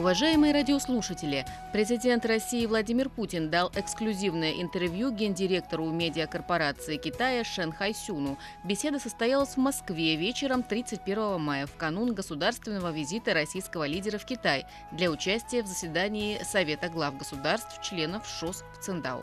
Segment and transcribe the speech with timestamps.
[0.00, 1.44] Уважаемые радиослушатели,
[1.74, 8.38] президент России Владимир Путин дал эксклюзивное интервью гендиректору медиакорпорации Китая Шен Хайсюну.
[8.64, 14.64] Беседа состоялась в Москве вечером 31 мая, в канун государственного визита российского лидера в Китай
[14.90, 19.22] для участия в заседании Совета глав государств, членов ШОС в Циндао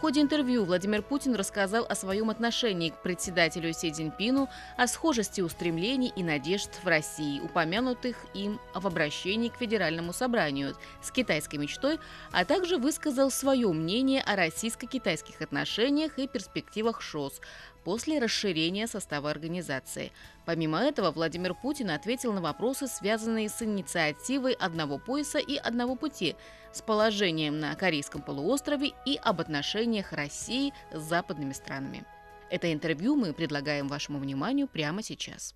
[0.00, 6.12] ходе интервью Владимир Путин рассказал о своем отношении к председателю Си Цзиньпину, о схожести устремлений
[6.14, 12.00] и надежд в России, упомянутых им в обращении к Федеральному собранию с китайской мечтой,
[12.32, 17.40] а также высказал свое мнение о российско-китайских отношениях и перспективах ШОС,
[17.83, 20.11] после расширения состава организации.
[20.45, 26.35] Помимо этого, Владимир Путин ответил на вопросы, связанные с инициативой одного пояса и одного пути,
[26.71, 32.03] с положением на Корейском полуострове и об отношениях России с западными странами.
[32.49, 35.53] Это интервью мы предлагаем вашему вниманию прямо сейчас.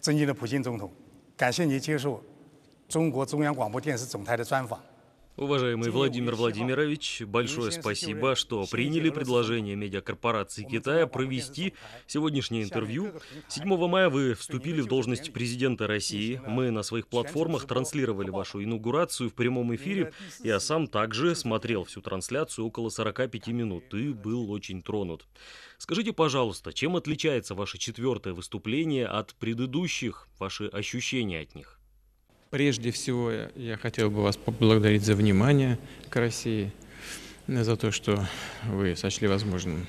[0.00, 0.90] 尊敬的普京总统，
[1.36, 2.20] 感谢您接受
[2.88, 4.80] 中国中央广播电视总台的专访。
[5.37, 11.75] Уважаемый Владимир Владимирович, большое спасибо, что приняли предложение медиакорпорации Китая провести
[12.07, 13.13] сегодняшнее интервью.
[13.47, 16.41] 7 мая вы вступили в должность президента России.
[16.47, 20.11] Мы на своих платформах транслировали вашу инаугурацию в прямом эфире.
[20.41, 25.27] Я сам также смотрел всю трансляцию около 45 минут и был очень тронут.
[25.77, 31.76] Скажите, пожалуйста, чем отличается ваше четвертое выступление от предыдущих, ваши ощущения от них?
[32.49, 35.77] Прежде всего, я хотел бы вас поблагодарить за внимание
[36.09, 36.71] к России,
[37.45, 38.25] за то, что
[38.69, 39.85] вы сочли возможным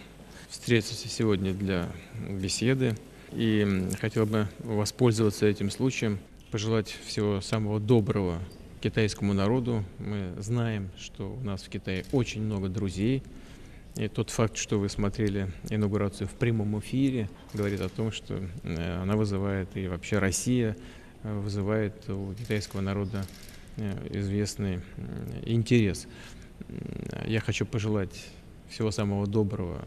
[0.48, 1.88] встретиться сегодня для
[2.28, 2.96] беседы.
[3.32, 6.18] И хотел бы воспользоваться этим случаем,
[6.50, 8.40] пожелать всего самого доброго
[8.80, 9.84] китайскому народу.
[9.98, 13.22] Мы знаем, что у нас в Китае очень много друзей.
[13.94, 19.00] И тот факт, что вы смотрели инаугурацию в прямом эфире, говорит о том, что э,
[19.00, 20.76] она вызывает и вообще Россия
[21.22, 23.24] вызывает у китайского народа
[23.76, 24.80] э, известный
[25.44, 26.06] интерес.
[27.26, 28.26] Я хочу пожелать
[28.68, 29.84] всего самого доброго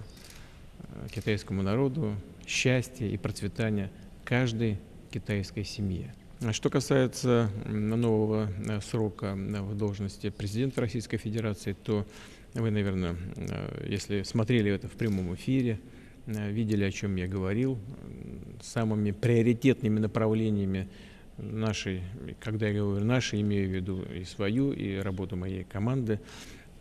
[0.79, 2.15] э, китайскому народу,
[2.47, 3.91] счастья и процветания
[4.23, 4.79] каждой
[5.11, 6.13] китайской семье.
[6.41, 8.49] А что касается нового
[8.81, 12.07] срока в должности президента Российской Федерации, то
[12.55, 13.15] вы, наверное,
[13.87, 15.79] если смотрели это в прямом эфире,
[16.25, 17.77] видели, о чем я говорил,
[18.61, 20.89] самыми приоритетными направлениями
[21.37, 22.01] нашей,
[22.39, 26.19] когда я говорю нашей, имею в виду и свою, и работу моей команды.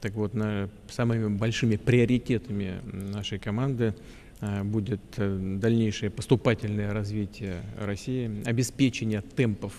[0.00, 3.94] Так вот, на, самыми большими приоритетами нашей команды
[4.40, 9.74] а, будет э, дальнейшее поступательное развитие России, обеспечение темпов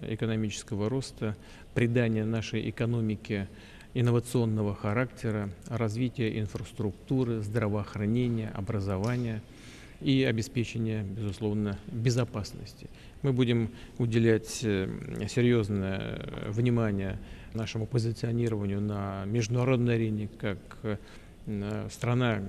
[0.00, 1.36] экономического роста,
[1.74, 3.48] придание нашей экономике
[3.94, 9.42] инновационного характера, развитие инфраструктуры, здравоохранения, образования–
[10.00, 12.88] и обеспечение, безусловно, безопасности.
[13.22, 14.88] Мы будем уделять э,
[15.28, 17.18] серьезное внимание
[17.54, 20.96] нашему позиционированию на международной арене как э,
[21.90, 22.42] страна,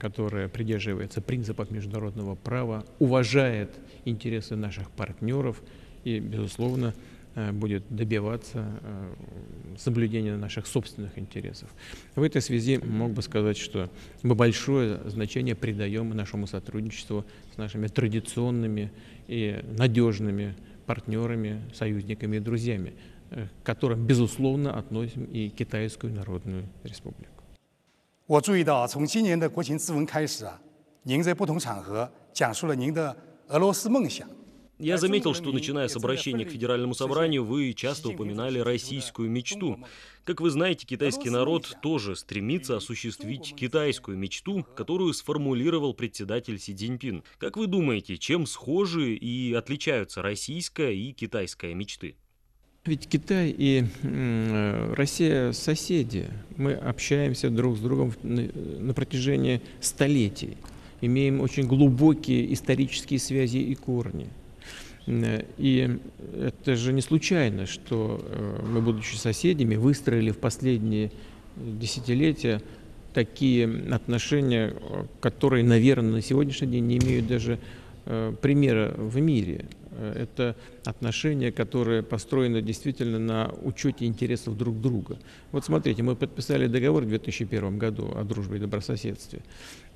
[0.00, 3.70] которая придерживается принципов международного права, уважает
[4.04, 5.62] интересы наших партнеров
[6.02, 7.11] и, безусловно, Э,
[7.53, 9.13] будет добиваться э,
[9.77, 11.69] соблюдения наших собственных интересов.
[12.15, 13.91] В этой связи мог бы сказать, что
[14.23, 18.91] мы большое значение придаем нашему сотрудничеству с нашими традиционными
[19.27, 20.55] и надежными
[20.87, 22.95] партнерами, союзниками и друзьями,
[23.29, 27.43] э, к которым, безусловно, относим и Китайскую Народную Республику.
[28.25, 30.59] 我注意到，从今年的国情咨文开始啊，
[31.03, 33.15] 您在不同场合讲述了您的
[33.49, 34.27] 俄罗斯梦想。
[34.82, 39.78] Я заметил, что начиная с обращения к Федеральному собранию, вы часто упоминали российскую мечту.
[40.24, 47.22] Как вы знаете, китайский народ тоже стремится осуществить китайскую мечту, которую сформулировал председатель Си Цзиньпин.
[47.38, 52.16] Как вы думаете, чем схожи и отличаются российская и китайская мечты?
[52.84, 53.84] Ведь Китай и
[54.94, 56.28] Россия соседи.
[56.56, 60.56] Мы общаемся друг с другом на протяжении столетий.
[61.00, 64.28] Имеем очень глубокие исторические связи и корни.
[65.06, 65.98] И
[66.40, 71.10] это же не случайно, что э, мы, будучи соседями, выстроили в последние
[71.56, 72.62] десятилетия
[73.12, 74.74] такие отношения,
[75.20, 77.58] которые, наверное, на сегодняшний день не имеют даже
[78.06, 79.66] э, примера в мире.
[79.94, 85.18] Э, это отношения, которые построены действительно на учете интересов друг друга.
[85.52, 89.40] Вот смотрите, мы подписали договор в 2001 году о дружбе и добрососедстве,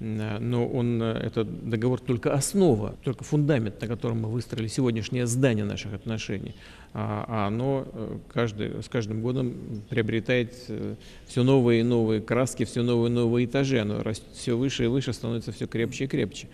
[0.00, 5.26] э, но он, э, этот договор только основа, только фундамент, на котором мы выстроили сегодняшнее
[5.26, 6.54] здание наших отношений,
[6.92, 7.86] а, а оно
[8.32, 10.54] каждый, с каждым годом приобретает
[11.26, 14.86] все новые и новые краски, все новые и новые этажи, оно растет все выше и
[14.86, 16.48] выше, становится все крепче и крепче.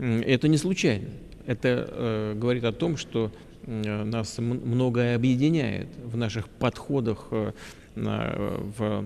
[0.00, 1.08] Это не случайно.
[1.46, 3.30] Это э, говорит о том, что
[3.66, 7.52] э, нас многое объединяет в наших подходах э,
[7.96, 9.04] в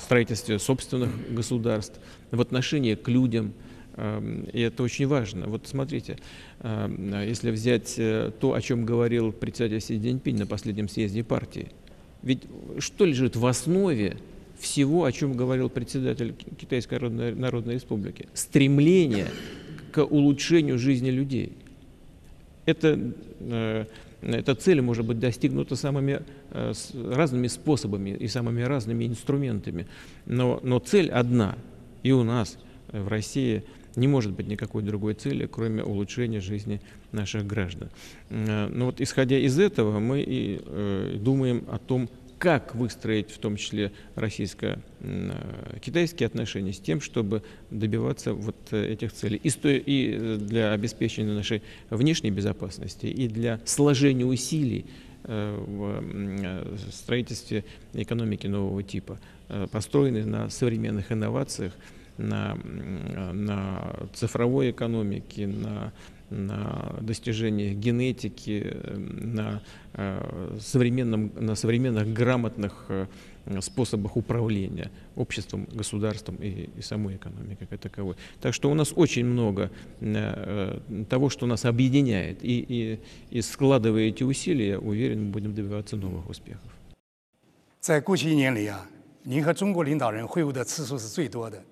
[0.00, 1.98] строительстве собственных государств,
[2.30, 3.52] в отношении к людям.
[3.96, 5.46] Эм, и это очень важно.
[5.46, 6.18] Вот смотрите,
[6.60, 11.70] эм, если взять то, о чем говорил председатель Си Цзиньпинь на последнем съезде партии,
[12.22, 12.42] ведь
[12.78, 14.18] что лежит в основе
[14.62, 18.28] всего, о чем говорил председатель Китайской Народной, Республики?
[18.32, 19.26] Стремление
[19.90, 21.52] к улучшению жизни людей.
[22.64, 23.84] Это, э,
[24.22, 26.72] эта цель может быть достигнута самыми э,
[27.10, 29.88] разными способами и самыми разными инструментами.
[30.26, 31.56] Но, но цель одна.
[32.04, 32.56] И у нас
[32.92, 33.64] в России
[33.96, 36.80] не может быть никакой другой цели, кроме улучшения жизни
[37.10, 37.90] наших граждан.
[38.30, 42.08] Э, но вот исходя из этого мы и думаем о том,
[42.42, 49.40] как выстроить в том числе российско-китайские отношения с тем, чтобы добиваться вот этих целей.
[49.44, 54.86] И, для обеспечения нашей внешней безопасности, и для сложения усилий
[55.22, 61.74] э, в строительстве экономики нового типа, э, построенной на современных инновациях,
[62.18, 65.92] на, на цифровой экономике, на
[66.31, 69.61] на достижениях генетики, на,
[69.93, 73.07] э, современном, на современных грамотных э,
[73.61, 78.15] способах управления обществом, государством и, и самой экономикой как таковой.
[78.41, 79.71] Так что у нас очень много
[80.01, 80.79] э,
[81.09, 82.43] того, что нас объединяет.
[82.43, 82.99] И, и,
[83.37, 86.71] и складывая эти усилия, уверен, мы будем добиваться новых успехов.
[87.79, 88.85] 在过去一年里啊，
[89.23, 91.63] 您和中国领导人会晤的次数是最多的。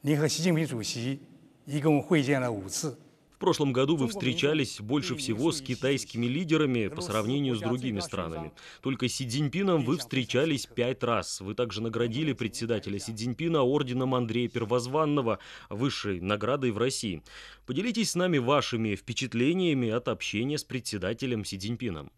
[0.00, 1.18] 您和习近平主席
[1.66, 2.96] 一共会见了五次。
[3.39, 8.51] В прошлом году вы встречались больше всего с китайскими лидерами по сравнению с другими странами.
[8.81, 11.39] Только с Си Цзиньпином вы встречались пять раз.
[11.39, 15.39] Вы также наградили председателя Си Цзиньпина орденом Андрея Первозванного,
[15.69, 17.23] высшей наградой в России.
[17.65, 22.11] Поделитесь с нами вашими впечатлениями от общения с председателем Си Цзиньпином.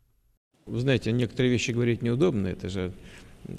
[0.65, 2.47] Вы знаете, некоторые вещи говорить неудобно.
[2.47, 2.93] Это же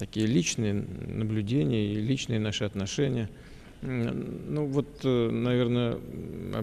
[0.01, 3.31] такие личные наблюдения и личные наши отношения–
[3.83, 5.99] ну вот, э, наверное,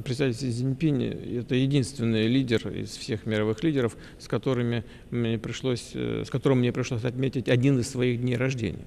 [0.04, 6.30] представитель Си это единственный лидер из всех мировых лидеров, с, которыми мне пришлось, э, с
[6.30, 8.86] которым мне пришлось отметить один из своих дней рождения.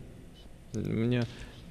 [0.73, 1.25] Мне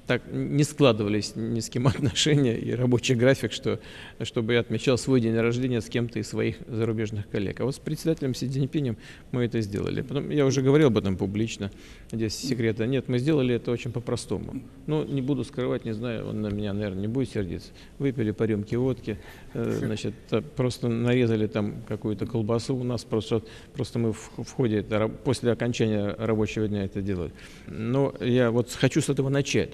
[0.06, 3.80] так не складывались ни с кем отношения и рабочий график, что,
[4.22, 7.60] чтобы я отмечал свой день рождения с кем-то из своих зарубежных коллег.
[7.60, 8.96] А вот с председателем Си Цзиньпинем
[9.30, 10.02] мы это сделали.
[10.02, 11.70] Потом, я уже говорил об этом публично,
[12.10, 14.62] здесь секрета нет, мы сделали это очень по-простому.
[14.86, 17.70] Ну, не буду скрывать, не знаю, он на меня, наверное, не будет сердиться.
[17.98, 19.18] Выпили по рюмке водки,
[19.54, 20.14] э, значит,
[20.56, 23.42] просто нарезали там какую-то колбасу у нас, просто,
[23.74, 24.84] просто мы в ходе,
[25.24, 27.32] после окончания рабочего дня это делали.
[27.66, 29.70] Но я вот хочу с этого начать.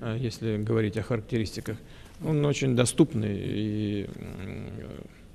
[0.00, 1.76] А если говорить о характеристиках.
[2.24, 4.06] Он очень доступный и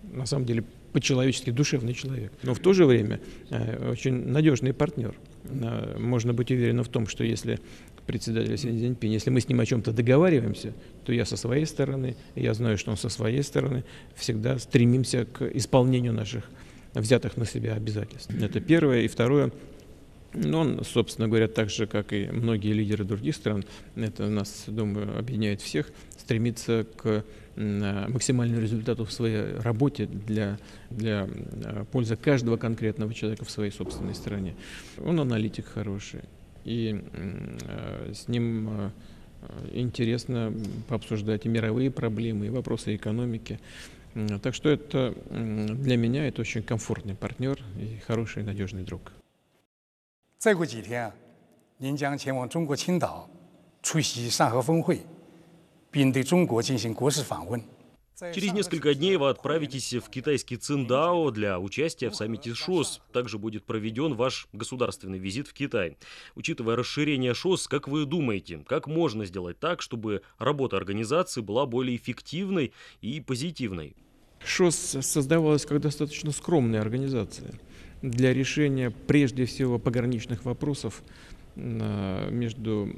[0.04, 0.64] на самом деле
[0.94, 2.32] по-человечески душевный человек.
[2.44, 3.20] Но в то же время
[3.50, 5.16] э, очень надежный партнер.
[5.44, 7.60] Э, можно быть уверенным в том, что если
[8.06, 10.74] председатель Си Цзиньпинь, если мы с ним о чем-то договариваемся,
[11.06, 13.84] то я со своей стороны, я знаю, что он со своей стороны,
[14.16, 16.50] всегда стремимся к исполнению наших
[16.94, 18.34] взятых на себя обязательств.
[18.34, 19.02] Это первое.
[19.02, 19.52] И второе,
[20.44, 25.18] но он, собственно говоря, так же, как и многие лидеры других стран, это нас, думаю,
[25.18, 27.24] объединяет всех, стремится к
[27.56, 30.60] максимальному результату в своей работе для,
[30.92, 31.28] для
[31.92, 34.56] пользы каждого конкретного человека в своей собственной стране.
[35.04, 36.22] Он аналитик хороший,
[36.66, 37.02] и
[38.14, 38.92] с ним
[39.72, 40.54] интересно
[40.88, 43.60] пообсуждать и мировые проблемы, и вопросы экономики.
[44.42, 49.12] Так что это для меня это очень комфортный партнер и хороший надежный друг.
[50.39, 51.15] 再过几天啊，
[51.79, 53.31] 您将前往中国青岛
[53.81, 55.01] 出席上合峰会，
[55.91, 57.63] 并对中国进行国事访问。
[58.35, 63.01] Через несколько дней вы отправитесь в китайский Циндао для участия в саммите ШОС.
[63.13, 65.97] Также будет проведен ваш государственный визит в Китай.
[66.35, 71.97] Учитывая расширение ШОС, как вы думаете, как можно сделать так, чтобы работа организации была более
[71.97, 73.97] эффективной и позитивной?
[74.45, 77.59] ШОС создавалась как достаточно скромная организация
[78.02, 81.04] для решения прежде всего пограничных вопросов
[81.56, 82.90] э, между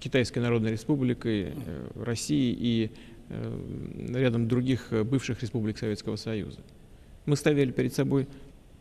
[0.00, 2.90] Китайской Народной Республикой, э, Россией и
[3.28, 6.60] э, рядом других бывших республик Советского Союза.
[7.26, 8.26] Мы ставили перед собой,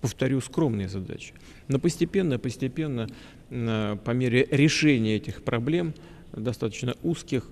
[0.02, 1.34] повторю, скромные задачи.
[1.68, 3.08] Но постепенно, постепенно,
[3.50, 5.94] по мере решения этих проблем,
[6.34, 7.48] достаточно узких,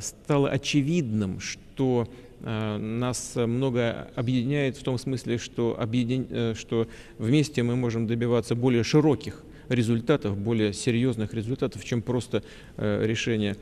[0.00, 2.08] стало очевидным, что
[2.40, 6.26] нас много объединяет в том смысле, что, объедин...
[6.30, 12.42] Э, что вместе мы можем добиваться более широких результатов, более серьезных результатов, чем просто
[12.78, 13.54] решение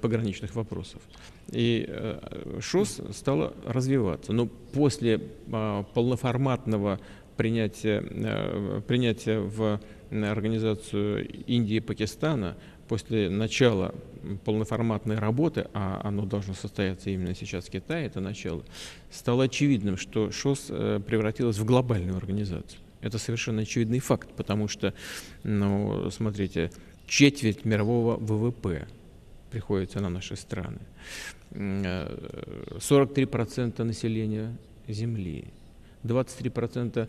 [0.00, 1.02] пограничных вопросов.
[1.52, 1.86] И
[2.60, 4.32] ШОС стало развиваться.
[4.32, 5.18] Но после
[5.92, 6.98] полноформатного
[7.36, 8.00] принятия,
[8.88, 12.56] принятия в организацию Индии и Пакистана
[12.90, 13.94] после начала
[14.44, 18.64] полноформатной работы, а оно должно состояться именно сейчас в Китае, это начало,
[19.12, 22.80] стало очевидным, что ШОС э, превратилась в глобальную организацию.
[23.00, 24.92] Это совершенно очевидный факт, потому что,
[25.44, 26.72] ну, смотрите,
[27.06, 28.88] четверть мирового ВВП
[29.52, 30.80] приходится на наши страны.
[31.52, 34.56] 43% э, населения
[34.88, 35.44] Земли,
[36.02, 37.08] 23%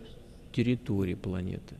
[0.52, 1.74] территории планеты.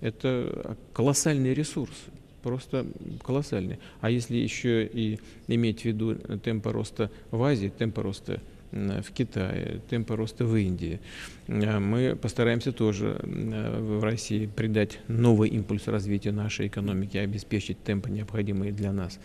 [0.00, 2.10] Это колоссальные ресурсы
[2.42, 2.86] просто
[3.22, 3.78] колоссальный.
[4.00, 5.18] А если еще и
[5.48, 8.40] иметь в виду темпы роста в Азии, темпы роста
[8.72, 10.98] в Китае, темпы роста в Индии.
[11.46, 18.72] А мы постараемся тоже в России придать новый импульс развития нашей экономики, обеспечить темпы, необходимые
[18.72, 19.18] для нас.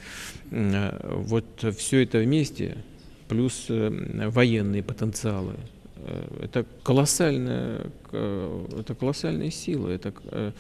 [0.52, 1.46] А вот
[1.78, 2.78] все это вместе,
[3.30, 5.77] плюс э, военные потенциалы, Э,
[6.42, 10.52] это колоссальная, это колоссальная сила, это, э,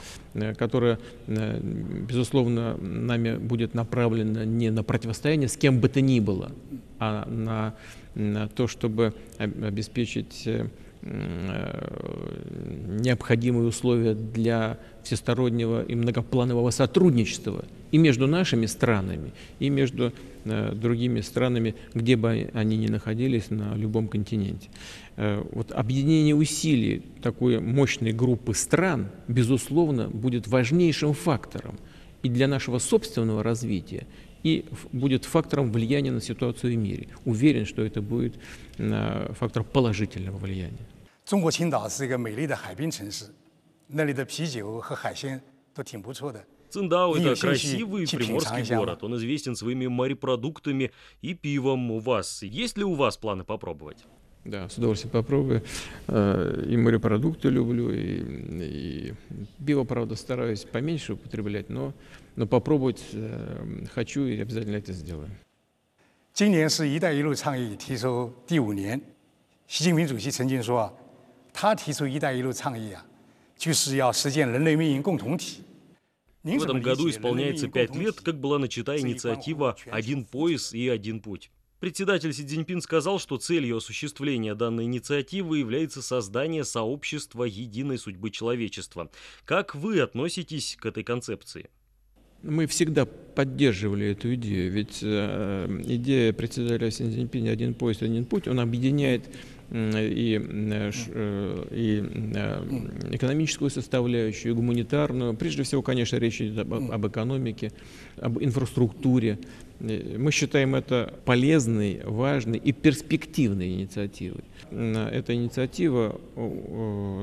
[0.56, 6.51] которая, э, безусловно, нами будет направлена не на противостояние с кем бы то ни было,
[7.00, 7.75] а на,
[8.16, 10.48] на то, чтобы обеспечить
[13.00, 20.12] необходимые условия для всестороннего и многопланового сотрудничества и между нашими странами, и между э,
[20.47, 24.71] другими странами, где бы они ни находились на любом континенте.
[25.17, 31.79] Э, вот объединение усилий такой мощной группы стран, безусловно, будет важнейшим фактором
[32.25, 34.07] и для нашего собственного развития,
[34.43, 37.07] и будет фактором влияния на ситуацию в мире.
[37.25, 38.35] Уверен, что это будет
[38.79, 40.87] э, фактор положительного влияния.
[41.25, 43.27] 中国青岛是一个美丽的海滨城市，
[43.87, 45.41] 那里的啤酒和海鲜
[45.73, 46.45] 都挺不错的。
[46.71, 49.03] Циндао – это красивый приморский город.
[49.05, 51.91] Он известен своими морепродуктами и пивом.
[51.91, 53.99] У вас есть ли у вас планы попробовать?
[54.45, 55.62] Да, с удовольствием попробую.
[56.09, 58.23] Э, и морепродукты люблю, и,
[59.11, 59.15] и
[59.65, 61.93] пиво, правда, стараюсь поменьше употреблять, но,
[62.37, 65.29] но попробовать э, хочу и обязательно это сделаю.
[66.33, 68.99] 今年是“一带一路”倡议提出第五年，
[69.69, 70.93] 习近平主席曾经说啊，
[71.53, 73.05] 他提出“一带一路”倡议啊，
[73.57, 75.62] 就是要实现人类命运共同体。
[76.56, 81.51] В этом году исполняется пять лет, как была начата инициатива «Один пояс и один путь».
[81.80, 89.12] Председатель Си Цзиньпин сказал, что целью осуществления данной инициативы является создание сообщества единой судьбы человечества.
[89.46, 91.70] Как вы относитесь к этой концепции?
[92.42, 98.48] Мы всегда поддерживали эту идею, ведь э, идея председателя Си Цзиньпиня «Один поезд, один путь»,
[98.48, 99.30] он объединяет
[99.72, 102.04] и, э, э, и
[102.36, 105.34] э, экономическую составляющую, и гуманитарную.
[105.34, 107.72] Прежде всего, конечно, речь идет об, об экономике,
[108.18, 109.40] об инфраструктуре.
[109.80, 114.44] Мы считаем это полезной, важной и перспективной инициативой.
[114.72, 116.20] Эта инициатива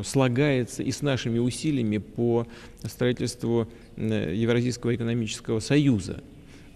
[0.05, 2.47] слагается и с нашими усилиями по
[2.85, 6.23] строительству Евразийского экономического союза.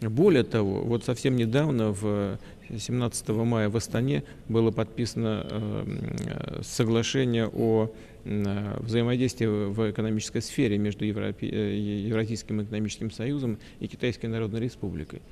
[0.01, 2.39] Более того, вот совсем недавно в
[2.77, 7.91] 17 мая в Астане было подписано э, соглашение о
[8.25, 15.23] э, взаимодействии в экономической сфере между э, Евразийским экономическим союзом и Китайской Народной Республикой.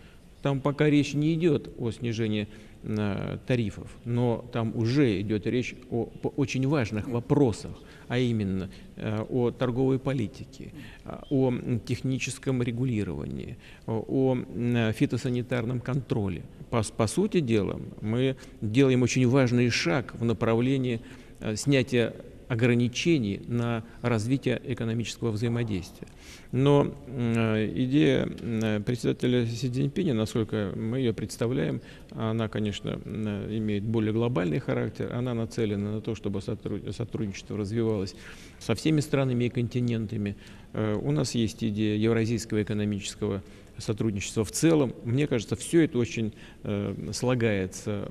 [0.42, 2.48] Там пока речь не идет о снижении
[3.48, 7.72] тарифов, но там уже идет речь о очень важных вопросах,
[8.08, 8.70] а именно
[9.28, 10.72] о торговой политике,
[11.30, 11.52] о
[11.86, 14.36] техническом регулировании, о
[14.92, 16.42] фитосанитарном контроле.
[16.70, 21.00] По, по сути дела, мы делаем очень важный шаг в направлении
[21.40, 22.12] э, снятия
[22.48, 26.08] ограничений на развитие экономического взаимодействия.
[26.52, 34.12] Но э, идея э, председателя Си Цзиньпиня, насколько мы ее представляем, она, конечно, имеет более
[34.12, 38.14] глобальный характер, она нацелена на то, чтобы сотрудничество развивалось
[38.58, 40.36] со всеми странами и континентами.
[40.72, 43.42] У нас есть идея Евразийского экономического
[43.78, 44.94] сотрудничества в целом.
[45.04, 48.10] Мне кажется, все это очень э, слагается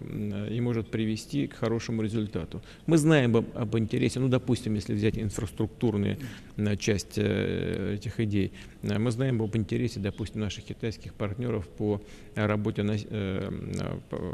[0.49, 2.61] и может привести к хорошему результату.
[2.85, 6.17] Мы знаем об, об интересе, ну, допустим, если взять инфраструктурную
[6.57, 12.01] э, часть э, этих идей, мы знаем об интересе, допустим, наших китайских партнеров по
[12.35, 12.95] работе на,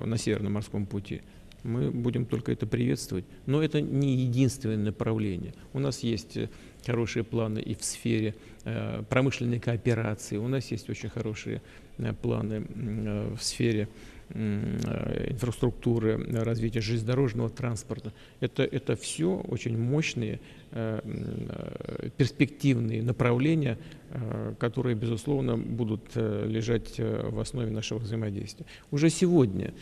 [0.05, 1.21] на Северном морском пути
[1.63, 3.25] мы будем только это приветствовать.
[3.45, 5.53] Но это не единственное направление.
[5.73, 6.38] У нас есть
[6.85, 8.35] хорошие планы и в сфере
[9.09, 10.38] промышленной кооперации.
[10.38, 11.61] У нас есть очень хорошие
[12.21, 12.65] планы
[13.35, 13.88] в сфере
[14.33, 18.13] инфраструктуры, развития железнодорожного транспорта.
[18.39, 20.39] Это, это все очень мощные
[20.73, 21.01] Э,
[22.15, 23.77] перспективные направления,
[24.09, 28.65] э, которые, безусловно, будут э, лежать в основе нашего взаимодействия.
[28.89, 29.73] Уже сегодня,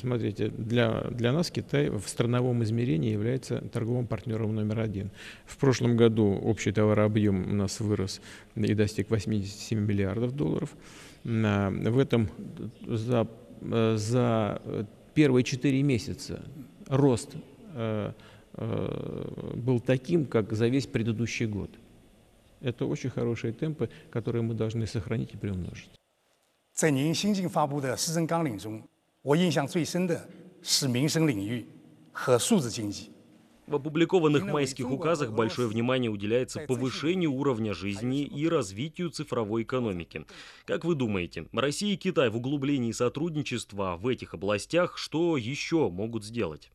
[0.00, 5.10] смотрите, для, для нас Китай в страновом измерении является торговым партнером номер один.
[5.46, 8.20] В прошлом году общий товарообъем у нас вырос
[8.56, 10.70] и достиг 87 миллиардов долларов.
[11.22, 12.28] В этом
[12.84, 13.28] за,
[13.61, 14.61] за
[15.13, 16.41] первые четыре месяца
[16.87, 17.35] рост
[18.59, 21.69] Э, был таким, как за весь предыдущий год.
[22.59, 25.91] Это очень хорошие темпы, которые мы должны сохранить и приумножить.
[26.73, 28.81] 在您新近发布的施政纲领中，
[29.21, 30.27] 我印象最深的
[30.63, 31.67] 是民生领域
[32.11, 33.10] 和数字经济。
[33.72, 40.26] В опубликованных майских указах большое внимание уделяется повышению уровня жизни и развитию цифровой экономики.
[40.66, 46.22] Как вы думаете, Россия и Китай в углублении сотрудничества в этих областях что еще могут
[46.22, 46.70] сделать?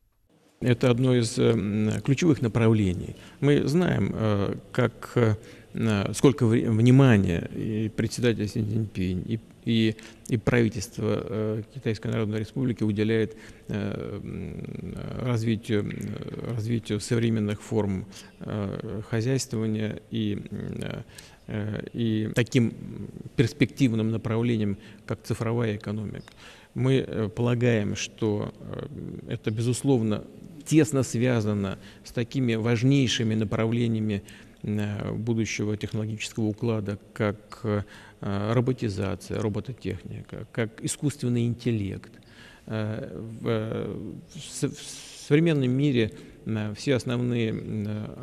[0.59, 3.15] Это одно из э, ключевых направлений.
[3.41, 9.95] Мы знаем, э, как, э, сколько внимания и председатель Си Цзиньпинь, и, и,
[10.29, 13.35] и правительство Китайской Народной Республики уделяет
[15.19, 15.91] развитию,
[16.55, 18.05] развитию современных форм
[19.09, 20.41] хозяйствования и
[21.93, 22.73] и таким
[23.37, 26.33] перспективным направлением, как цифровая экономика.
[26.73, 28.53] Мы полагаем, что
[29.29, 30.25] это, безусловно,
[30.67, 37.83] тесно связано с такими важнейшими направлениями э, будущего технологического уклада, как э,
[38.21, 42.11] роботизация, робототехника, как искусственный интеллект.
[42.65, 43.97] Э, в
[45.27, 46.13] современном мире
[46.75, 47.51] все основные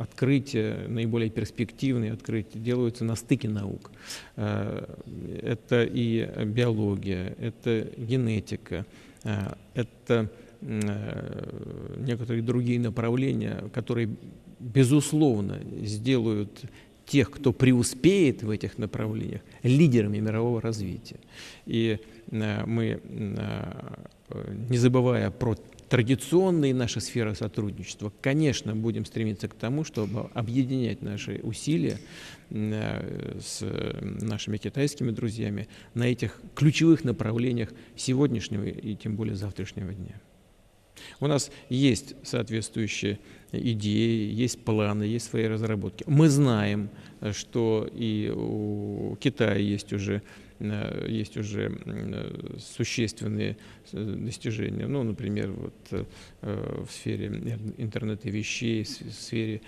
[0.01, 3.91] открытия, наиболее перспективные открытия делаются на стыке наук.
[4.35, 8.87] Это и биология, это генетика,
[9.75, 10.31] это
[10.67, 14.09] Э, некоторые другие направления, которые,
[14.65, 16.65] безусловно, сделают
[17.07, 21.21] тех, кто преуспеет в этих направлениях, лидерами мирового развития.
[21.67, 21.99] И
[22.31, 25.57] э, мы, э, не забывая про
[25.91, 31.99] традиционные наши сферы сотрудничества, конечно, будем стремиться к тому, чтобы объединять наши усилия
[32.51, 33.63] с
[34.01, 40.21] нашими китайскими друзьями на этих ключевых направлениях сегодняшнего и тем более завтрашнего дня.
[41.21, 43.19] У нас есть соответствующие
[43.53, 46.05] идеи, есть планы, есть свои разработки.
[46.07, 46.91] Мы знаем,
[47.33, 50.23] что и у Китая есть уже
[50.61, 53.57] Э, есть уже э, существенные
[53.93, 54.87] э, достижения.
[54.87, 56.07] Ну, например, вот
[56.41, 57.27] в сфере
[57.79, 59.61] интернета вещей, в сфере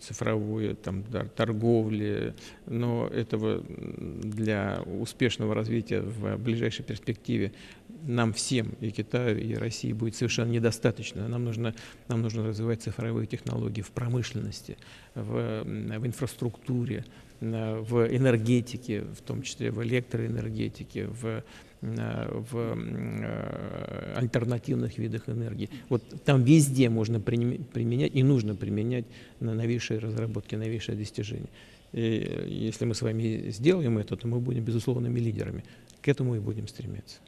[0.00, 2.34] цифровой там, торговли,
[2.66, 7.52] но этого для успешного развития в ближайшей перспективе
[8.02, 11.28] нам всем, и Китаю, и России, будет совершенно недостаточно.
[11.28, 11.74] Нам нужно,
[12.08, 14.76] нам нужно развивать цифровые технологии в промышленности,
[15.14, 17.04] в, в инфраструктуре,
[17.40, 21.42] в энергетике, в том числе в электроэнергетике, в,
[21.80, 25.70] в э, альтернативных видах энергии.
[25.88, 29.06] Вот там везде можно применять и нужно применять
[29.40, 31.48] на новейшие разработки, новейшие достижения.
[31.92, 35.64] И если мы с вами сделаем это, то мы будем безусловными лидерами.
[36.02, 37.18] К этому и будем стремиться.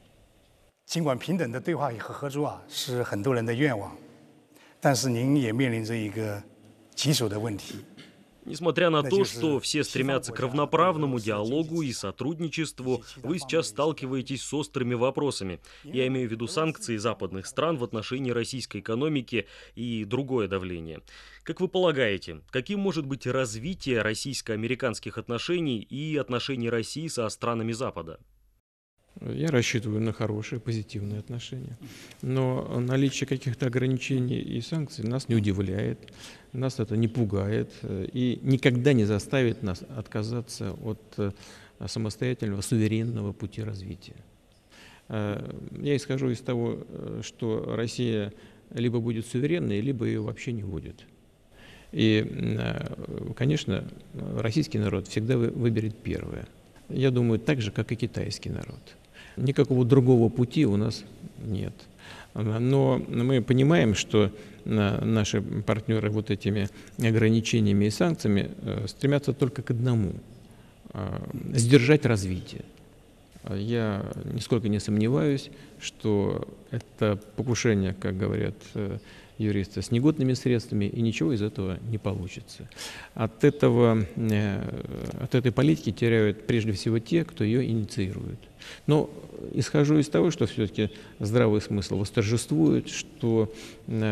[0.91, 3.95] 尽管平等的对话和合作啊是很多人的愿望，
[4.79, 6.41] 但是您也面临着一个
[6.95, 7.75] 棘手的问题。
[8.45, 14.93] Несмотря на то, что все стремятся к равноправному диалогу и сотрудничеству, вы сейчас сталкиваетесь с острыми
[14.93, 15.59] вопросами.
[15.83, 21.01] Я имею в виду санкции западных стран в отношении российской экономики и другое давление.
[21.43, 28.17] Как вы полагаете, каким может быть развитие российско-американских отношений и отношений России со странами Запада?
[29.20, 31.76] Я рассчитываю на хорошие, позитивные отношения.
[32.22, 36.12] Но наличие каких-то ограничений и санкций нас не удивляет,
[36.52, 41.30] нас это не пугает э, и никогда не заставит нас отказаться от э,
[41.86, 44.16] самостоятельного, суверенного пути развития.
[45.08, 46.78] Э, я исхожу из того,
[47.22, 48.32] что Россия
[48.70, 51.04] либо будет суверенной, либо ее вообще не будет.
[51.92, 52.56] И,
[53.36, 56.48] конечно, российский народ всегда выберет первое.
[56.88, 58.80] Я думаю, так же, как и китайский народ–
[59.36, 61.04] Никакого другого пути у нас
[61.44, 61.74] нет.
[62.34, 64.30] Но мы понимаем, что
[64.64, 66.68] э, наши партнеры вот этими
[66.98, 70.14] ограничениями и санкциями э, стремятся только к одному
[70.94, 71.18] э,–
[71.54, 72.62] сдержать развитие.
[73.54, 78.54] Я нисколько не сомневаюсь, что это покушение, как говорят
[79.36, 82.68] юриста, с негодными средствами, и ничего из этого не получится.
[83.14, 84.06] От, этого,
[85.20, 88.38] от этой политики теряют прежде всего те, кто ее инициирует.
[88.86, 89.10] Но
[89.52, 93.52] исхожу из того, что все-таки здравый смысл восторжествует, что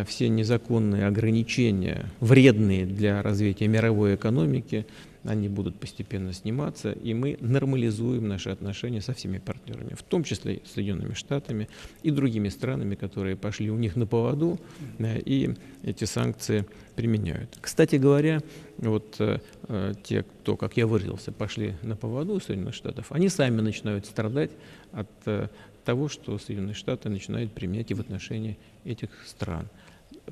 [0.06, 4.86] все незаконные ограничения, вредные для развития мировой экономики,
[5.24, 10.62] они будут постепенно сниматься, и мы нормализуем наши отношения со всеми партнерами, в том числе
[10.64, 11.68] с Соединенными Штатами
[12.02, 14.58] и другими странами, которые пошли у них на поводу,
[14.98, 16.64] и эти санкции
[16.96, 17.56] применяют.
[17.60, 18.40] Кстати говоря,
[18.78, 23.60] вот э, э, те, кто, как я выразился, пошли на поводу Соединенных Штатов, они сами
[23.60, 24.50] начинают страдать
[24.92, 25.48] от э,
[25.84, 29.68] того, что Соединенные Штаты начинают применять и в отношении этих стран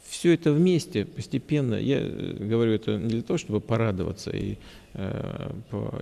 [0.06, 4.56] все это вместе постепенно, я э, говорю это не для того, чтобы порадоваться и
[4.94, 5.50] э,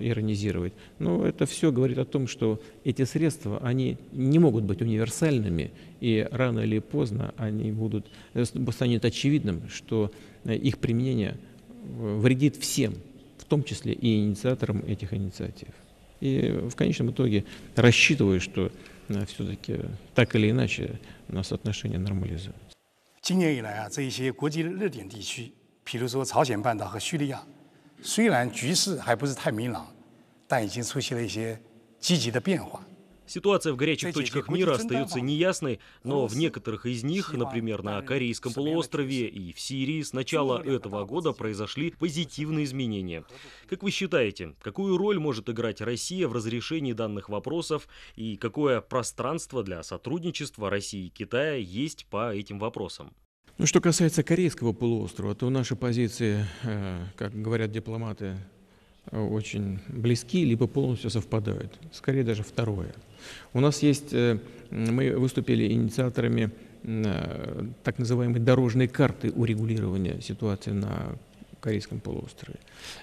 [0.01, 5.71] иронизировать, но это все говорит о том, что эти средства, они не могут быть универсальными,
[6.01, 10.11] и рано или поздно они будут, э, станет очевидным, что
[10.45, 11.37] э, их применение
[11.99, 12.95] вредит всем,
[13.39, 15.69] в том числе и инициаторам этих инициатив.
[16.21, 17.45] И в конечном итоге
[17.77, 18.73] рассчитываю, что
[19.29, 19.77] все-таки
[20.15, 22.76] так или иначе у нас отношения нормализуют.
[23.27, 27.45] 今年以来啊，这一些国际的热点地区，比如说朝鲜半岛和叙利亚，
[28.01, 29.93] 虽然局势还不是太明朗，
[30.47, 31.61] 但已经出现了一些
[31.99, 32.87] 积极的变化。
[33.27, 39.27] Ситуация в горячих точках мира остается неясной, но в некоторых из них, например, на Корейском полуострове
[39.29, 43.25] и в Сирии, с начала этого года произошли позитивные изменения.
[43.69, 49.63] Как вы считаете, какую роль может играть Россия в разрешении данных вопросов и какое пространство
[49.63, 53.13] для сотрудничества России и Китая есть по этим вопросам?
[53.59, 58.37] Ну, что касается Корейского полуострова, то наши позиции, э, как говорят дипломаты,
[59.13, 61.73] очень близки, либо полностью совпадают.
[61.93, 62.95] Скорее даже второе.
[63.53, 64.39] У нас есть, э,
[64.71, 66.51] мы выступили инициаторами
[66.83, 71.17] э, так называемой дорожной карты урегулирования ситуации на
[71.61, 72.59] Корейском полуострове.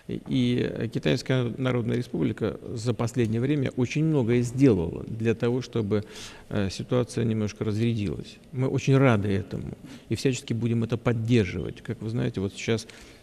[0.08, 6.06] И Китайская Народная Республика за последнее время очень многое сделала для того, чтобы
[6.50, 8.38] э, ситуация немножко разрядилась.
[8.54, 9.74] Мы очень рады этому
[10.08, 11.82] и всячески будем это поддерживать.
[11.82, 12.88] Как вы знаете, вот сейчас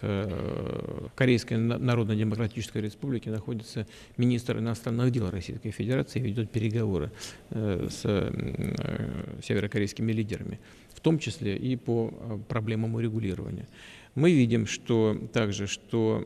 [0.00, 3.86] в Корейской Народно-Демократической Республике находится
[4.16, 7.10] министр иностранных дел Российской Федерации и ведет переговоры
[7.50, 10.60] э, с э, северокорейскими лидерами,
[10.94, 13.66] в том числе и по проблемам урегулирования.
[14.14, 16.24] Мы видим, что также, что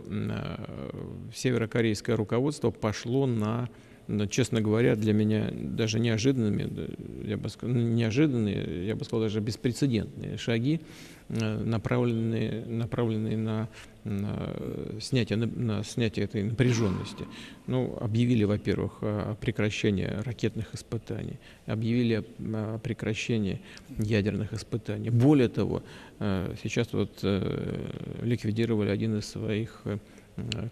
[1.35, 3.71] северокорейское руководство пошло на
[4.31, 6.69] честно говоря, для меня даже неожиданными,
[7.27, 10.81] я бы сказал, неожиданные, я бы сказал, даже беспрецедентные шаги,
[11.29, 13.69] э, направленные, направленные на,
[14.05, 14.55] на,
[15.01, 17.27] снятие, на, на снятие этой напряженности.
[17.67, 23.61] Ну, объявили, во-первых, о прекращении ракетных испытаний, объявили о прекращении
[23.99, 25.11] ядерных испытаний.
[25.11, 25.83] Более того,
[26.19, 29.83] э, сейчас вот э, ликвидировали один из своих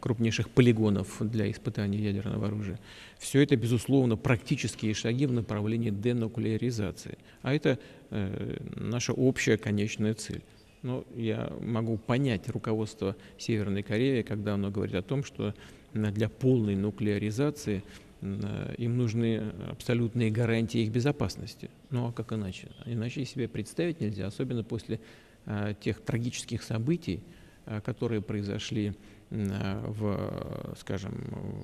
[0.01, 2.79] крупнейших полигонов для испытания ядерного оружия.
[3.19, 7.19] Все это, безусловно, практические шаги в направлении денуклеаризации.
[7.43, 7.79] А это
[8.11, 10.43] э, наша общая конечная цель.
[10.83, 15.55] Но я могу понять руководство Северной Кореи, когда оно говорит о том, что
[15.93, 17.83] для полной нуклеаризации
[18.21, 21.71] э, им нужны абсолютные гарантии их безопасности.
[21.91, 22.69] Ну а как иначе?
[22.85, 25.01] Иначе себе представить нельзя, особенно после
[25.47, 27.23] э, тех трагических событий,
[27.65, 28.93] э, которые произошли Э,
[29.31, 31.15] в, скажем,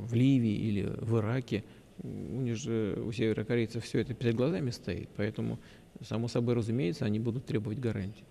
[0.00, 1.64] в Ливии или в Ираке,
[2.02, 5.58] у них же, у северокорейцев все это перед глазами стоит, поэтому,
[6.02, 8.24] само собой разумеется, они будут требовать гарантий.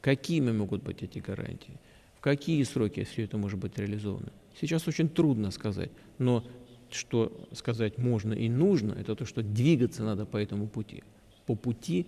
[0.00, 1.80] Какими могут быть эти гарантии?
[2.16, 4.32] В какие сроки все это может быть реализовано?
[4.60, 6.44] Сейчас очень трудно сказать, но
[6.90, 11.02] что сказать можно и нужно, это то, что двигаться надо по этому пути
[11.46, 12.06] по пути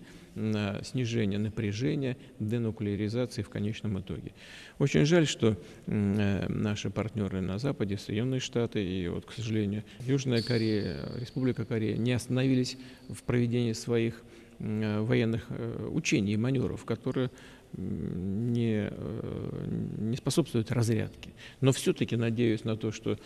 [0.83, 4.31] снижения напряжения, денуклеаризации в конечном итоге.
[4.77, 10.41] Очень жаль, что э, наши партнеры на Западе, Соединенные Штаты и, вот, к сожалению, Южная
[10.41, 12.77] Корея, Республика Корея не остановились
[13.09, 14.23] в проведении своих
[14.59, 17.31] военных э, учений и маневров, которые
[17.73, 21.31] не, э, не способствуют разрядке.
[21.59, 23.17] Но все-таки надеюсь на то, что,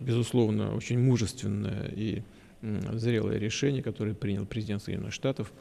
[0.00, 2.22] безусловно, очень мужественное и
[2.62, 5.52] зрелое решение, которое принял президент Соединенных Штатов,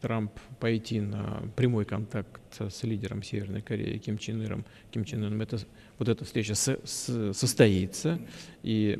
[0.00, 5.40] Трамп пойти на прямой контакт с лидером Северной Кореи Ким Чен Иром, Ким Чен Ыном,
[5.40, 5.58] это,
[5.98, 8.20] вот эта встреча со, с, состоится,
[8.62, 8.96] и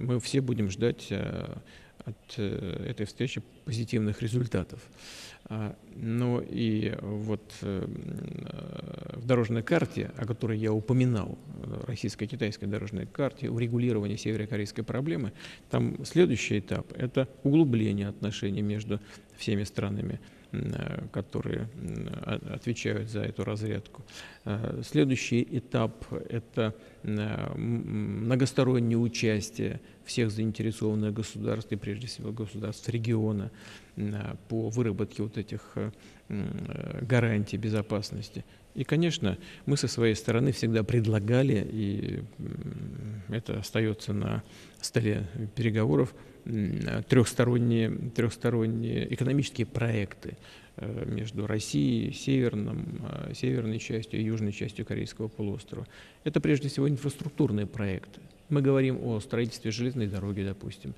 [0.00, 1.56] мы все будем ждать э,
[2.04, 4.80] от э, этой встречи позитивных результатов.
[5.52, 7.84] А, ну и вот э,
[9.16, 11.36] в дорожной карте, о которой я упоминал,
[11.88, 15.32] российско-китайской дорожной карте, урегулирования северокорейской проблемы,
[15.68, 19.00] там следующий этап– это углубление отношений между
[19.36, 20.20] всеми странами
[21.12, 21.68] которые
[22.52, 24.02] отвечают за эту разрядку.
[24.82, 33.50] Следующий этап– это многостороннее участие всех заинтересованных государств и прежде всего государств региона
[34.48, 35.76] по выработке вот этих
[36.28, 38.44] гарантий безопасности.
[38.74, 39.36] И, конечно,
[39.66, 42.22] мы со своей стороны всегда предлагали, и
[43.28, 44.42] это остается на
[44.80, 46.14] столе переговоров,
[47.08, 50.36] трехсторонние, трехсторонние экономические проекты
[50.76, 55.86] э, между Россией, северным, э, северной частью и южной частью Корейского полуострова.
[56.24, 58.20] Это прежде всего инфраструктурные проекты.
[58.48, 60.94] Мы говорим о строительстве железной дороги, допустим.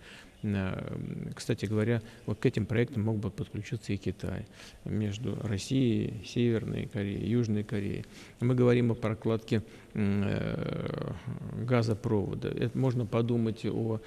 [1.35, 4.47] Кстати говоря, вот к этим проектам мог бы подключиться и Китай
[4.85, 8.05] между Россией, Северной Кореей, Южной Кореей.
[8.41, 9.63] Мы говорим о прокладке
[9.95, 11.13] э,
[11.65, 12.49] газопровода.
[12.49, 14.01] Это можно подумать о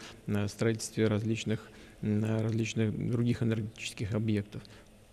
[0.47, 1.69] строительстве различных,
[2.01, 4.61] различных других энергетических объектов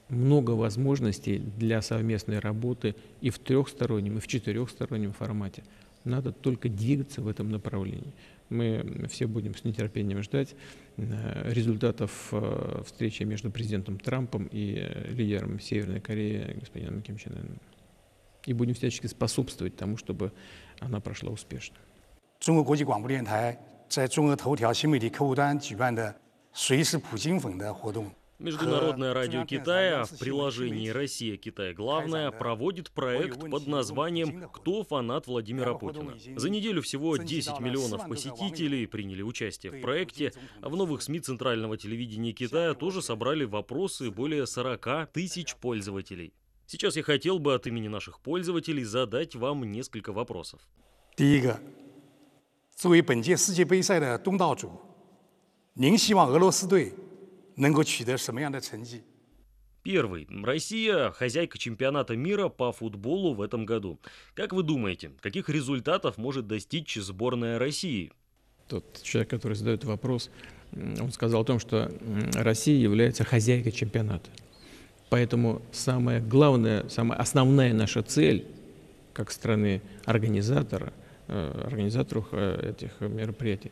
[0.08, 5.64] много возможностей для совместной работы и в трехстороннем, и в четырехстороннем формате.
[6.03, 8.13] Надо только двигаться в этом направлении.
[8.49, 10.55] Мы все будем с нетерпением ждать
[10.95, 17.33] э, результатов э, встречи между президентом Трампом и э, лидером Северной Кореи господином Ким Чен
[17.33, 17.59] Ыном.
[18.45, 20.31] И будем всячески способствовать тому, чтобы
[20.79, 21.75] она прошла успешно.
[22.39, 23.57] 中国国际广播电台
[23.89, 26.13] 在中俄头条新媒体客户端举办的“
[26.53, 28.09] 谁是普京粉”的活动
[28.39, 31.73] Международное радио Китая в приложении «Россия-Китай.
[31.73, 36.13] Главное» проводит проект под названием «Кто фанат Владимира Путина?».
[36.35, 41.77] За неделю всего 10 миллионов посетителей приняли участие в проекте, а в новых СМИ Центрального
[41.77, 46.31] телевидения Китая тоже собрали вопросы более 40 тысяч пользователей.
[46.67, 50.59] Сейчас я хотел бы от имени наших пользователей задать вам несколько вопросов.
[51.15, 51.57] 第一个，
[52.75, 54.79] 作为本届世界杯赛的东道主，
[55.73, 56.93] 您希望俄罗斯队
[57.55, 59.01] 能够取得什么样的成绩？
[59.83, 60.27] Первый.
[60.43, 63.99] Россия – хозяйка чемпионата мира по футболу в этом году.
[64.33, 68.11] Как вы думаете, каких результатов может достичь сборная России?
[68.67, 70.29] Тот человек, который задает вопрос,
[70.73, 71.89] он сказал о том, что
[72.33, 74.29] Россия является хозяйкой чемпионата.
[75.09, 78.45] Поэтому самая главная, самая основная наша цель,
[79.13, 80.91] как страны организатора,
[81.27, 83.71] э, организаторов э, этих мероприятий,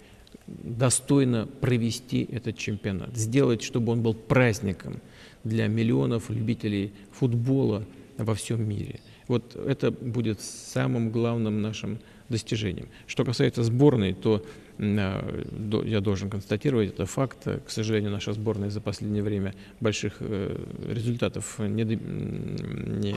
[0.63, 5.01] достойно провести этот чемпионат, сделать, чтобы он был праздником
[5.45, 7.85] для миллионов любителей футбола
[8.19, 9.01] во всем мире.
[9.29, 12.89] Вот это будет самым главным нашим достижением.
[13.07, 14.45] Что касается сборной, то
[14.80, 17.46] я должен констатировать, это факт.
[17.46, 20.58] К сожалению, наша сборная за последнее время больших э,
[20.90, 23.16] результатов не, не,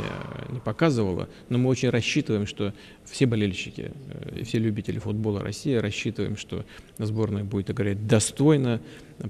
[0.49, 2.73] не показывала, но мы очень рассчитываем, что
[3.05, 6.65] все болельщики э, и все любители футбола России рассчитываем, что
[6.99, 8.81] сборная будет играть достойно,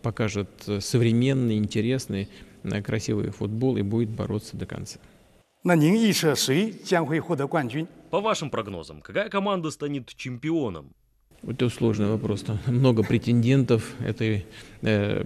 [0.03, 2.29] покажет современный, интересный,
[2.85, 4.99] красивый футбол и будет бороться до конца.
[5.65, 7.89] 那您预测谁将会获得冠军？
[8.11, 10.95] По вашим прогнозам, какая команда станет чемпионом?
[11.46, 12.44] Это сложный вопрос.
[12.44, 13.94] Там много претендентов.
[14.00, 14.42] Это э,
[14.82, 15.24] э,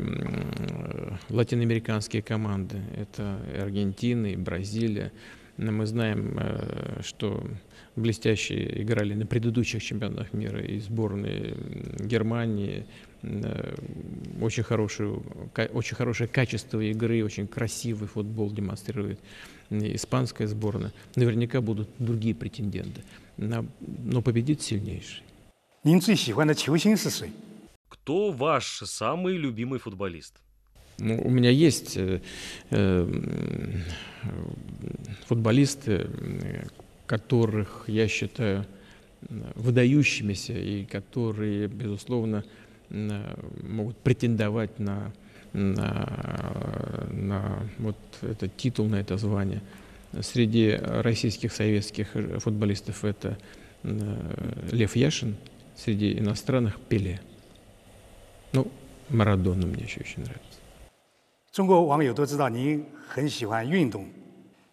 [1.30, 2.78] латиноамериканские команды.
[2.96, 5.12] Это Аргентина, и Бразилия.
[5.58, 7.46] Но мы знаем, э, что
[7.96, 11.56] блестящие играли на предыдущих чемпионатах мира и сборные
[12.00, 12.86] Германии.
[13.22, 13.76] Э,
[14.42, 15.24] очень, хорошую,
[15.74, 19.20] очень хорошее качество игры, очень красивый футбол демонстрирует
[19.70, 20.94] испанская сборная.
[21.16, 23.04] Наверняка будут другие претенденты.
[23.38, 25.22] Но победит сильнейший.
[25.83, 27.31] 您最喜欢的球星是谁？
[27.89, 30.35] Кто ваш самый любимый футболист?
[30.99, 32.21] Ну, у меня есть э,
[32.71, 33.81] э,
[35.27, 36.07] футболисты,
[37.07, 38.65] которых я считаю
[39.55, 42.45] выдающимися и которые, безусловно,
[42.91, 45.13] могут претендовать на,
[45.53, 49.63] на, на вот этот титул, на это звание.
[50.21, 53.39] Среди российских советских футболистов это
[53.83, 55.37] Лев Яшин,
[55.77, 57.21] среди иностранных Пеле.
[58.53, 58.71] Ну,
[59.09, 60.59] Марадона мне еще очень нравится.
[61.51, 64.09] 中国网友都知道您很喜欢运动，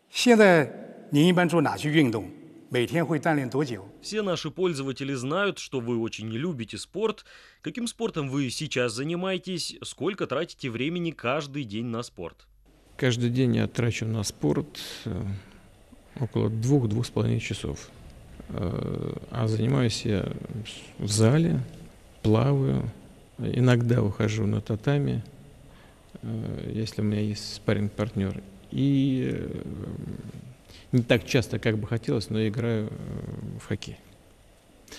[0.10, 0.72] 现在
[1.12, 2.30] 您一般做哪些运动？
[2.70, 3.84] 每天会锻炼多久？
[4.02, 7.26] Все наши пользователи знают, что вы очень любите спорт.
[7.62, 9.76] Каким спортом вы сейчас занимаетесь?
[9.82, 12.48] Сколько тратите времени каждый день на спорт?
[12.96, 14.80] Каждый день я трачу на спорт
[16.20, 17.90] около двух-двух с половиной часов.
[18.50, 20.26] А занимаюсь я
[20.98, 21.60] в зале,
[22.24, 22.90] плаваю,
[23.38, 25.24] иногда ухожу на татами,
[26.66, 28.42] если у меня есть спарринг-партнер.
[28.72, 29.48] И
[30.92, 32.92] не так часто, как бы хотелось, но играю
[33.60, 33.98] в хоккей.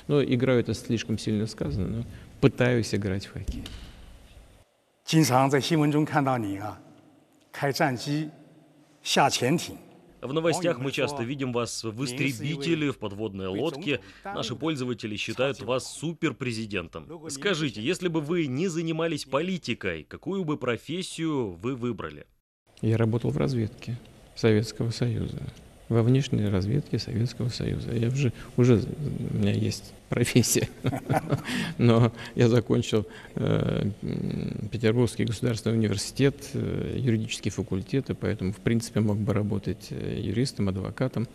[0.07, 2.05] Но играю это слишком сильно сказано, но
[2.41, 3.65] пытаюсь играть в хоккей.
[5.05, 6.79] 经常在新闻中看到你啊，
[7.51, 8.31] 开战机
[9.03, 9.77] 下潜艇。
[10.26, 14.00] в новостях мы часто видим вас в истребителе, в подводной лодке.
[14.24, 17.08] Наши пользователи считают вас суперпрезидентом.
[17.30, 22.26] Скажите, если бы вы не занимались политикой, какую бы профессию вы выбрали?
[22.82, 23.98] Я работал в разведке
[24.36, 25.42] Советского Союза.
[25.88, 27.92] Во внешней разведке Советского Союза.
[27.94, 28.82] Я уже, уже
[29.34, 30.68] у меня есть профессия.
[31.78, 33.90] Но я закончил э,
[34.72, 40.70] Петербургский государственный университет, э, юридический факультет, и поэтому, в принципе, мог бы работать э, юристом,
[40.70, 41.28] адвокатом.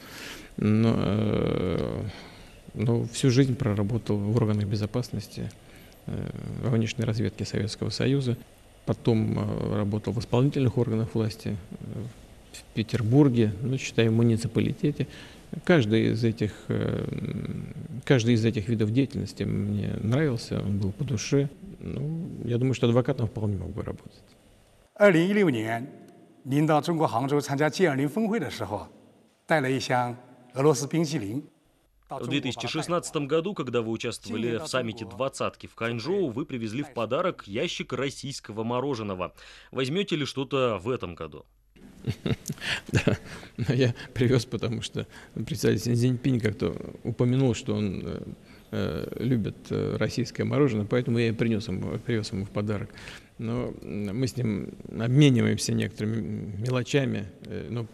[0.56, 2.02] Но, э,
[2.74, 5.50] но всю жизнь проработал в органах безопасности
[6.06, 6.30] э,
[6.62, 8.36] во внешней разведке Советского Союза.
[8.86, 11.56] Потом э, работал в исполнительных органах власти
[12.53, 15.07] в Петербурге, ну, считай, в муниципалитете.
[15.63, 17.05] Каждый из этих, э,
[18.03, 21.49] каждый из этих видов деятельности мне нравился, он был по душе.
[21.79, 24.23] Ну, я думаю, что адвокатом вполне мог бы работать.
[24.95, 25.87] 二零一六年，
[26.45, 28.87] 您到中国杭州参加 G20 峰会的时候，
[29.45, 30.17] 带了一箱
[30.53, 31.43] 俄罗斯冰淇淋。
[32.07, 36.93] 到 В 中国把它带回来 2016 году, когда вы участвовали в саммите двадцатки в Кайнжоу, вы привезли в
[36.93, 39.33] подарок ящик российского мороженого.
[39.71, 41.45] Возьмете ли что-то в этом году?
[42.92, 43.18] Да,
[43.56, 48.22] но я привез, потому что председатель Си Цзиньпинь как-то упомянул, что он э,
[48.72, 52.90] э, любит э, российское мороженое, поэтому я и принес ему, привез ему в подарок.
[53.38, 57.24] Но мы с ним обмениваемся некоторыми мелочами.
[57.70, 57.86] Но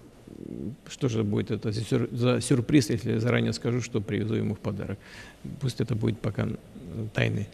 [0.89, 4.55] что же будет это за сюр- за сюрприз, если я заранее скажу, что привезу ему
[4.55, 4.99] в подарок?
[5.61, 6.49] Пусть это будет пока
[7.15, 7.47] тайной,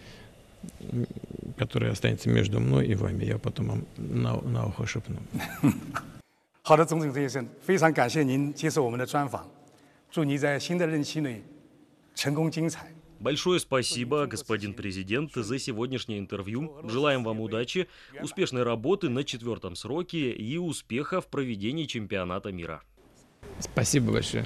[1.59, 3.25] которая останется между мной и вами.
[3.25, 5.19] Я потом вам на, на ухо шепну.
[6.63, 9.50] 好的，总统先生，非常感谢您接受我们的专访，
[10.12, 11.44] 祝您在新的任期内
[12.13, 12.92] 成功精彩。
[13.20, 16.72] Большое спасибо, господин президент, за сегодняшнее интервью.
[16.88, 17.88] Желаем вам удачи,
[18.22, 22.84] успешной работы на четвертом сроке и успеха в проведении чемпионата мира.
[23.60, 24.46] Спасибо большое.